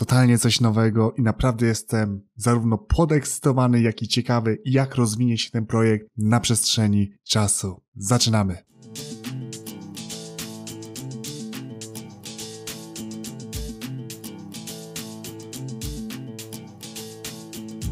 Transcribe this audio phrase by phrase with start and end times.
[0.00, 5.66] totalnie coś nowego i naprawdę jestem zarówno podekscytowany, jak i ciekawy, jak rozwinie się ten
[5.66, 7.80] projekt na przestrzeni czasu.
[7.96, 8.56] Zaczynamy!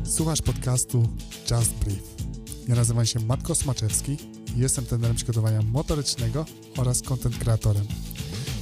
[0.05, 1.09] Słuchasz podcastu
[1.51, 2.15] Just Brief.
[2.69, 4.17] Ja nazywam się Matko Smaczewski
[4.57, 6.45] i jestem trenerem przygotowania motorycznego
[6.77, 7.85] oraz content kreatorem.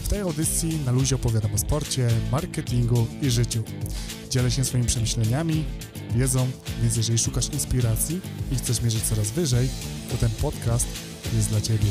[0.07, 3.63] W tej audycji na luzie opowiadam o sporcie, marketingu i życiu.
[4.31, 5.65] Dzielę się swoimi przemyśleniami,
[6.15, 6.47] wiedzą,
[6.83, 8.21] więc jeżeli szukasz inspiracji
[8.53, 9.69] i chcesz mierzyć coraz wyżej,
[10.11, 10.87] to ten podcast
[11.37, 11.87] jest dla Ciebie.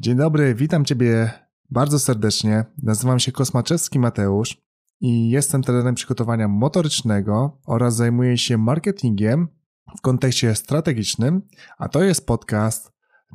[0.00, 1.30] Dzień dobry, witam Ciebie
[1.70, 2.64] bardzo serdecznie.
[2.82, 4.62] Nazywam się Kosmaczewski Mateusz
[5.00, 9.57] i jestem trenerem przygotowania motorycznego oraz zajmuję się marketingiem
[9.96, 11.42] w kontekście strategicznym,
[11.78, 12.92] a to jest podcast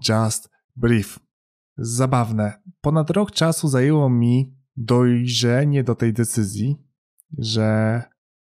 [0.10, 1.20] Just Brief.
[1.78, 2.62] Zabawne.
[2.82, 6.78] Ponad rok czasu zajęło mi dojrzenie do tej decyzji,
[7.38, 8.02] że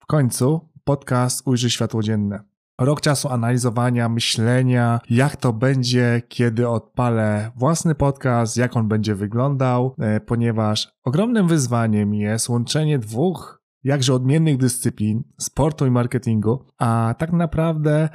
[0.02, 2.50] w końcu podcast ujrzy światło dzienne.
[2.78, 9.94] Rok czasu analizowania, myślenia, jak to będzie, kiedy odpalę własny podcast, jak on będzie wyglądał,
[9.98, 17.32] e, ponieważ ogromnym wyzwaniem jest łączenie dwóch jakże odmiennych dyscyplin, sportu i marketingu, a tak
[17.32, 18.08] naprawdę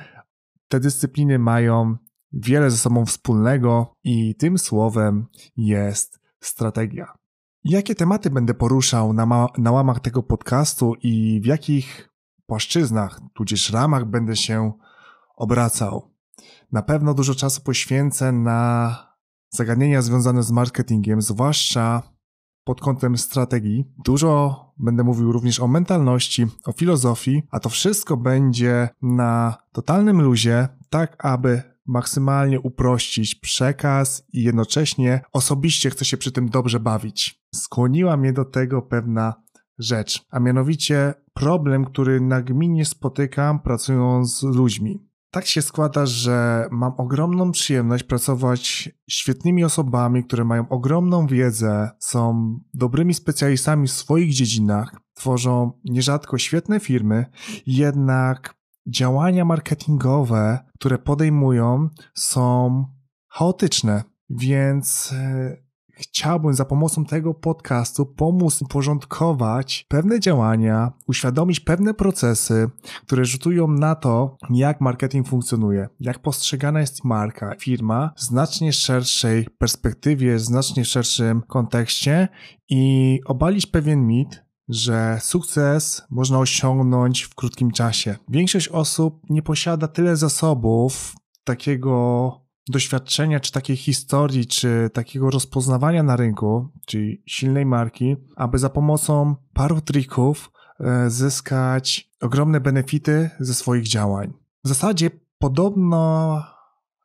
[0.68, 1.98] te dyscypliny mają
[2.34, 5.26] wiele ze sobą wspólnego i tym słowem
[5.58, 7.14] jest strategia.
[7.64, 12.10] Jakie tematy będę poruszał na, na łamach tego podcastu i w jakich
[12.46, 14.74] płaszczyznach, tudzież ramach będę się
[15.36, 16.12] obracał?
[16.72, 18.98] Na pewno dużo czasu poświęcę na
[19.50, 22.15] zagadnienia związane z marketingiem, zwłaszcza
[22.66, 23.86] pod kątem strategii.
[24.06, 30.68] Dużo będę mówił również o mentalności, o filozofii, a to wszystko będzie na totalnym luzie,
[30.90, 37.42] tak aby maksymalnie uprościć przekaz i jednocześnie osobiście chcę się przy tym dobrze bawić.
[37.56, 39.34] Skłoniła mnie do tego pewna
[39.80, 45.08] rzecz, a mianowicie problem, który nagminnie spotykam pracując z ludźmi.
[45.36, 52.54] Tak się składa, że mam ogromną przyjemność pracować świetnymi osobami, które mają ogromną wiedzę, są
[52.74, 57.26] dobrymi specjalistami w swoich dziedzinach, tworzą nierzadko świetne firmy,
[57.68, 58.56] jednak
[58.88, 62.86] działania marketingowe, które podejmują, są
[63.28, 64.04] chaotyczne.
[64.30, 65.65] Więc e,
[65.96, 72.70] chciałbym za pomocą tego podcastu pomóc uporządkować pewne działania, uświadomić pewne procesy,
[73.06, 79.48] które rzutują na to, jak marketing funkcjonuje, jak postrzegana jest marka, firma w znacznie szerszej
[79.58, 82.28] perspektywie, w znacznie szerszym kontekście
[82.70, 88.16] i obalić pewien mit, że sukces można osiągnąć w krótkim czasie.
[88.30, 96.16] Większość osób nie posiada tyle zasobów takiego doświadczenia, czy takiej historii, czy takiego rozpoznawania na
[96.16, 103.88] rynku, czyli silnej marki, aby za pomocą paru trików e, zyskać ogromne benefity ze swoich
[103.88, 104.34] działań.
[104.64, 105.10] W zasadzie
[105.40, 106.44] podobno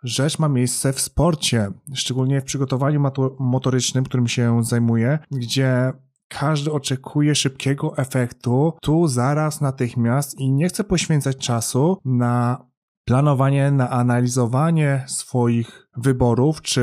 [0.02, 3.02] rzecz ma miejsce w sporcie, szczególnie w przygotowaniu
[3.38, 5.92] motorycznym, którym się zajmuję, gdzie
[6.28, 12.69] każdy oczekuje szybkiego efektu, tu zaraz, natychmiast i nie chce poświęcać czasu na
[13.10, 16.82] planowanie, na analizowanie swoich wyborów, czy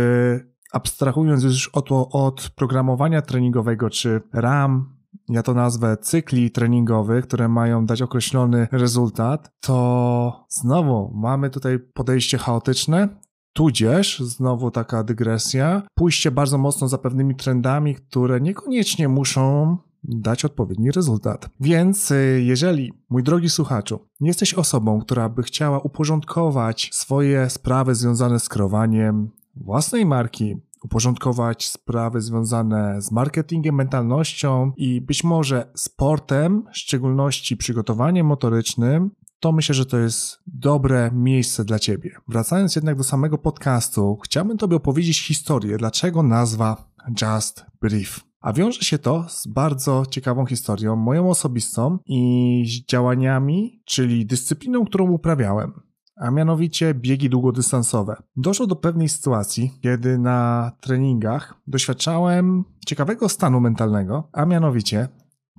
[0.74, 4.98] abstrahując już od, od programowania treningowego, czy RAM,
[5.30, 12.38] ja to nazwę cykli treningowych, które mają dać określony rezultat, to znowu mamy tutaj podejście
[12.38, 13.10] chaotyczne,
[13.54, 19.78] tudzież znowu taka dygresja, pójście bardzo mocno za pewnymi trendami, które niekoniecznie muszą
[20.08, 21.50] dać odpowiedni rezultat.
[21.60, 27.96] Więc y, jeżeli, mój drogi słuchaczu, nie jesteś osobą, która by chciała uporządkować swoje sprawy
[27.96, 36.64] związane z kreowaniem własnej marki, uporządkować sprawy związane z marketingiem, mentalnością i być może sportem,
[36.74, 42.12] w szczególności przygotowaniem motorycznym, to myślę, że to jest dobre miejsce dla Ciebie.
[42.28, 46.92] Wracając jednak do samego podcastu, chciałbym Tobie opowiedzieć historię, dlaczego nazwa
[47.22, 48.27] Just Brief.
[48.40, 54.86] A wiąże się to z bardzo ciekawą historią, moją osobistą i z działaniami, czyli dyscypliną,
[54.86, 55.82] którą uprawiałem,
[56.16, 58.16] a mianowicie biegi długodystansowe.
[58.36, 65.08] Doszło do pewnej sytuacji, kiedy na treningach doświadczałem ciekawego stanu mentalnego, a mianowicie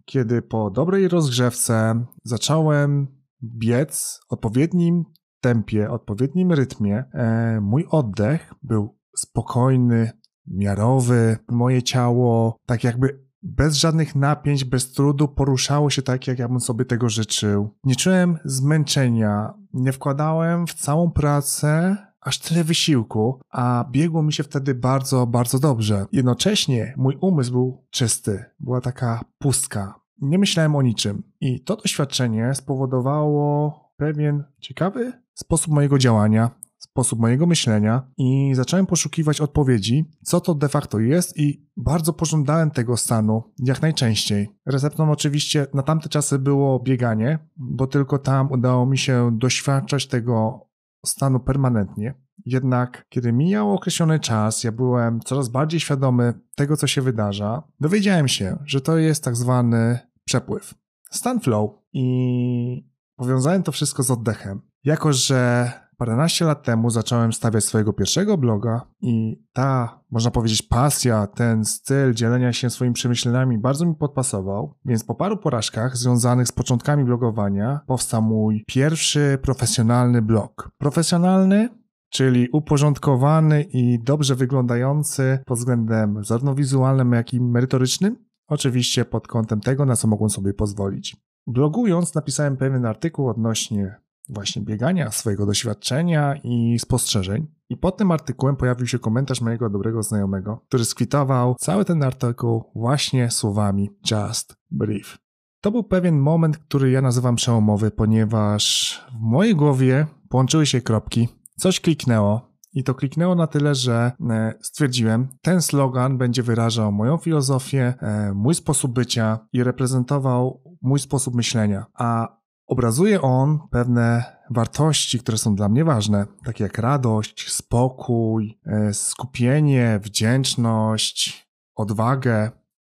[0.08, 3.06] kiedy po dobrej rozgrzewce zacząłem
[3.42, 5.04] biec w odpowiednim
[5.40, 10.10] tempie, odpowiednim rytmie, e, mój oddech był spokojny,
[10.50, 11.36] miarowy.
[11.48, 16.60] Moje ciało tak jakby bez żadnych napięć, bez trudu poruszało się tak, jak ja bym
[16.60, 17.70] sobie tego życzył.
[17.84, 24.42] Nie czułem zmęczenia, nie wkładałem w całą pracę aż tyle wysiłku, a biegło mi się
[24.42, 26.06] wtedy bardzo, bardzo dobrze.
[26.12, 30.00] Jednocześnie mój umysł był czysty, była taka pustka.
[30.20, 31.22] Nie myślałem o niczym.
[31.40, 39.40] I to doświadczenie spowodowało pewien ciekawy sposób mojego działania, sposób mojego myślenia i zacząłem poszukiwać
[39.40, 44.48] odpowiedzi, co to de facto jest i bardzo pożądałem tego stanu jak najczęściej.
[44.66, 50.68] Receptą oczywiście na tamte czasy było bieganie, bo tylko tam udało mi się doświadczać tego
[51.06, 52.14] stanu permanentnie.
[52.46, 57.62] Jednak, kiedy mijał określony czas, ja byłem coraz bardziej świadomy tego, co się wydarza.
[57.80, 60.74] Dowiedziałem się, że to jest tak zwany przepływ.
[61.10, 64.60] Stan flow i powiązałem to wszystko z oddechem.
[64.84, 71.26] Jako, że paręnaście lat temu zacząłem stawiać swojego pierwszego bloga i ta, można powiedzieć, pasja,
[71.26, 76.52] ten styl dzielenia się swoimi przemyśleniami bardzo mi podpasował, więc po paru porażkach związanych z
[76.52, 80.70] początkami blogowania powstał mój pierwszy profesjonalny blog.
[80.78, 81.68] Profesjonalny,
[82.10, 88.16] czyli uporządkowany i dobrze wyglądający pod względem zarówno wizualnym, jak i merytorycznym,
[88.48, 91.16] oczywiście pod kątem tego, na co mogłem sobie pozwolić.
[91.46, 97.46] Blogując napisałem pewien artykuł odnośnie właśnie biegania, swojego doświadczenia i spostrzeżeń.
[97.68, 102.64] I pod tym artykułem pojawił się komentarz mojego dobrego znajomego, który skwitował cały ten artykuł
[102.74, 105.18] właśnie słowami Just Brief.
[105.60, 111.28] To był pewien moment, który ja nazywam przełomowy, ponieważ w mojej głowie połączyły się kropki,
[111.56, 117.16] coś kliknęło, i to kliknęło na tyle, że e, stwierdziłem, ten slogan będzie wyrażał moją
[117.16, 121.86] filozofię, e, mój sposób bycia i reprezentował mój sposób myślenia.
[121.94, 122.38] A
[122.68, 130.00] Obrazuje on pewne wartości, które są dla mnie ważne, takie jak radość, spokój, e, skupienie,
[130.02, 132.50] wdzięczność, odwagę,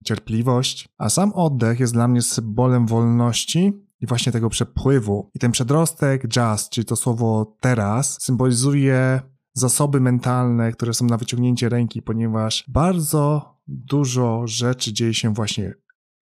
[0.05, 5.31] cierpliwość, a sam oddech jest dla mnie symbolem wolności i właśnie tego przepływu.
[5.35, 9.21] I ten przedrostek jazz, czyli to słowo teraz, symbolizuje
[9.55, 15.75] zasoby mentalne, które są na wyciągnięcie ręki, ponieważ bardzo dużo rzeczy dzieje się właśnie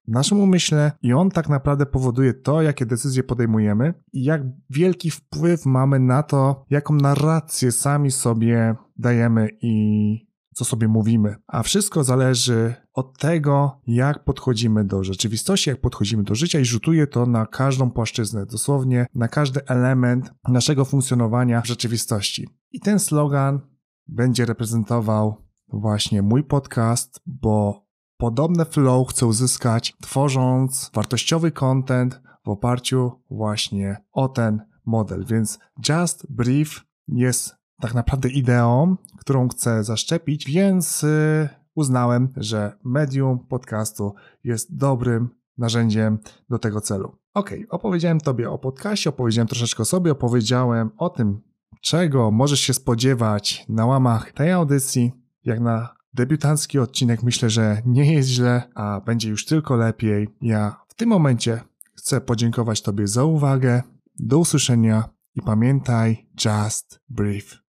[0.09, 5.11] w naszym umyśle i on tak naprawdę powoduje to, jakie decyzje podejmujemy i jak wielki
[5.11, 11.37] wpływ mamy na to, jaką narrację sami sobie dajemy i co sobie mówimy.
[11.47, 17.07] A wszystko zależy od tego, jak podchodzimy do rzeczywistości, jak podchodzimy do życia i rzutuje
[17.07, 22.49] to na każdą płaszczyznę, dosłownie na każdy element naszego funkcjonowania w rzeczywistości.
[22.73, 23.61] I ten slogan
[24.09, 25.37] będzie reprezentował
[25.69, 27.87] właśnie mój podcast, bo
[28.21, 35.25] Podobne flow chcę uzyskać, tworząc wartościowy content w oparciu właśnie o ten model.
[35.25, 35.59] Więc
[35.89, 44.15] Just Brief jest tak naprawdę ideą, którą chcę zaszczepić, więc y, uznałem, że medium podcastu
[44.45, 45.29] jest dobrym
[45.59, 46.19] narzędziem
[46.51, 47.17] do tego celu.
[47.35, 51.41] Ok, opowiedziałem Tobie o podcaście, opowiedziałem troszeczkę o sobie, opowiedziałem o tym,
[51.81, 55.13] czego możesz się spodziewać na łamach tej audycji,
[55.45, 60.29] jak na Debiutancki odcinek myślę, że nie jest źle, a będzie już tylko lepiej.
[60.43, 61.61] Ja w tym momencie
[61.95, 63.83] chcę podziękować Tobie za uwagę.
[64.19, 65.05] Do usłyszenia
[65.35, 67.70] i pamiętaj, just breathe.